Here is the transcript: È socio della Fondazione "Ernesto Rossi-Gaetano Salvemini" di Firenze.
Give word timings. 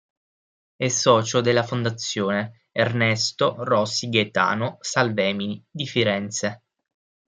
È 0.77 0.87
socio 0.87 1.41
della 1.41 1.61
Fondazione 1.61 2.63
"Ernesto 2.71 3.53
Rossi-Gaetano 3.63 4.77
Salvemini" 4.79 5.63
di 5.69 5.85
Firenze. 5.85 6.63